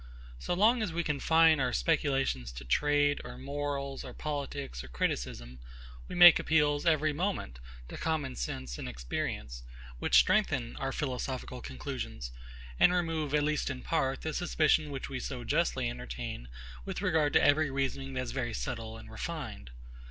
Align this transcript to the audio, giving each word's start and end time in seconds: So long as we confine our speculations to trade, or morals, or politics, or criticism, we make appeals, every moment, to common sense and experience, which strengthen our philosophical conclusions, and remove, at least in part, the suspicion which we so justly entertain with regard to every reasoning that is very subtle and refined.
So 0.39 0.55
long 0.55 0.81
as 0.81 0.91
we 0.91 1.03
confine 1.03 1.59
our 1.59 1.71
speculations 1.71 2.51
to 2.53 2.65
trade, 2.65 3.21
or 3.23 3.37
morals, 3.37 4.03
or 4.03 4.15
politics, 4.15 4.83
or 4.83 4.87
criticism, 4.87 5.59
we 6.07 6.15
make 6.15 6.39
appeals, 6.39 6.87
every 6.87 7.13
moment, 7.13 7.59
to 7.87 7.97
common 7.97 8.35
sense 8.35 8.79
and 8.79 8.89
experience, 8.89 9.61
which 9.99 10.17
strengthen 10.17 10.75
our 10.77 10.91
philosophical 10.91 11.61
conclusions, 11.61 12.31
and 12.79 12.91
remove, 12.91 13.35
at 13.35 13.43
least 13.43 13.69
in 13.69 13.83
part, 13.83 14.21
the 14.21 14.33
suspicion 14.33 14.89
which 14.89 15.07
we 15.07 15.19
so 15.19 15.43
justly 15.43 15.87
entertain 15.87 16.49
with 16.83 17.03
regard 17.03 17.31
to 17.33 17.43
every 17.43 17.69
reasoning 17.69 18.15
that 18.15 18.21
is 18.23 18.31
very 18.31 18.55
subtle 18.55 18.97
and 18.97 19.11
refined. 19.11 19.69